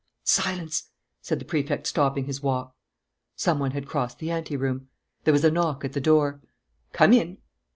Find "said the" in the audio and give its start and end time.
1.21-1.45